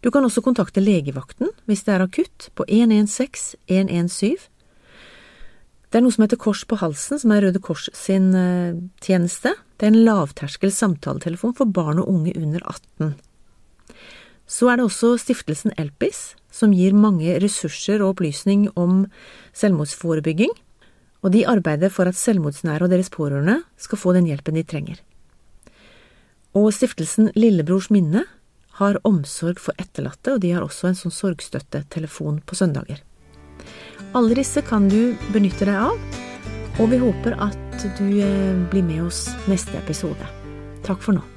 Du 0.03 0.12
kan 0.13 0.25
også 0.25 0.43
kontakte 0.45 0.83
legevakten 0.83 1.50
hvis 1.69 1.85
det 1.85 1.95
er 1.95 2.03
akutt, 2.05 2.50
på 2.55 2.65
116 2.67 3.57
117. 3.67 4.51
Det 5.89 6.01
er 6.01 6.03
noe 6.03 6.12
som 6.12 6.25
heter 6.25 6.39
Kors 6.41 6.65
på 6.67 6.75
halsen, 6.81 7.19
som 7.21 7.31
er 7.31 7.45
Røde 7.45 7.62
Kors 7.63 7.85
sin 7.95 8.33
uh, 8.35 8.75
tjeneste. 9.05 9.53
Det 9.79 9.88
er 9.88 9.93
en 9.93 10.03
lavterskel 10.03 10.74
samtaletelefon 10.74 11.55
for 11.55 11.71
barn 11.71 12.01
og 12.01 12.09
unge 12.12 12.33
under 12.35 12.59
18. 12.67 13.13
Så 14.45 14.67
er 14.69 14.77
det 14.77 14.85
også 14.89 15.13
stiftelsen 15.21 15.74
Elpis, 15.79 16.35
som 16.53 16.74
gir 16.75 16.93
mange 16.93 17.38
ressurser 17.41 18.03
og 18.03 18.13
opplysning 18.13 18.67
om 18.75 19.05
selvmordsforebygging, 19.57 20.51
og 21.25 21.33
de 21.33 21.45
arbeider 21.50 21.89
for 21.89 22.12
at 22.12 22.19
selvmordsnære 22.19 22.85
og 22.85 22.91
deres 22.91 23.09
pårørende 23.09 23.62
skal 23.81 23.97
få 23.97 24.13
den 24.13 24.27
hjelpen 24.29 24.59
de 24.59 24.65
trenger. 24.67 25.00
Og 26.55 26.69
stiftelsen 26.75 27.31
Lillebrors 27.35 27.89
minne 27.91 28.27
har 28.79 29.00
omsorg 29.08 29.60
for 29.62 29.77
etterlatte, 29.82 30.36
og 30.36 30.41
de 30.44 30.53
har 30.55 30.65
også 30.65 30.89
en 30.89 30.98
sånn 31.00 31.15
sorgstøttetelefon 31.15 32.41
på 32.46 32.58
søndager. 32.60 33.03
Alle 34.15 34.38
disse 34.38 34.63
kan 34.63 34.89
du 34.91 35.15
benytte 35.34 35.67
deg 35.67 35.79
av, 35.89 36.20
og 36.79 36.91
vi 36.91 37.00
håper 37.00 37.38
at 37.39 37.88
du 38.00 38.08
eh, 38.24 38.58
blir 38.72 38.84
med 38.84 39.05
oss 39.08 39.29
neste 39.51 39.79
episode. 39.79 40.27
Takk 40.88 41.01
for 41.03 41.17
nå. 41.17 41.34